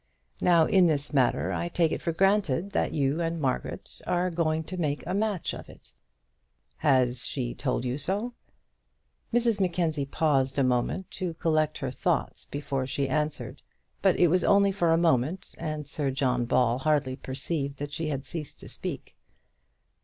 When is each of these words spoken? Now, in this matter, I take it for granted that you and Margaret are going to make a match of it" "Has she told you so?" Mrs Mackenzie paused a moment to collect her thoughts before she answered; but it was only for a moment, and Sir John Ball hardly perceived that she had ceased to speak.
Now, 0.41 0.65
in 0.65 0.87
this 0.87 1.13
matter, 1.13 1.53
I 1.53 1.69
take 1.69 1.91
it 1.91 2.01
for 2.01 2.11
granted 2.11 2.71
that 2.71 2.91
you 2.91 3.21
and 3.21 3.39
Margaret 3.39 4.01
are 4.07 4.31
going 4.31 4.63
to 4.63 4.75
make 4.77 5.05
a 5.05 5.13
match 5.13 5.53
of 5.53 5.69
it" 5.69 5.93
"Has 6.77 7.23
she 7.27 7.53
told 7.53 7.85
you 7.85 7.99
so?" 7.99 8.33
Mrs 9.31 9.59
Mackenzie 9.61 10.07
paused 10.07 10.57
a 10.57 10.63
moment 10.63 11.11
to 11.11 11.35
collect 11.35 11.77
her 11.77 11.91
thoughts 11.91 12.45
before 12.47 12.87
she 12.87 13.07
answered; 13.07 13.61
but 14.01 14.15
it 14.19 14.29
was 14.29 14.43
only 14.43 14.71
for 14.71 14.89
a 14.91 14.97
moment, 14.97 15.53
and 15.59 15.85
Sir 15.85 16.09
John 16.09 16.45
Ball 16.45 16.79
hardly 16.79 17.15
perceived 17.15 17.77
that 17.77 17.91
she 17.93 18.07
had 18.07 18.25
ceased 18.25 18.59
to 18.61 18.67
speak. 18.67 19.15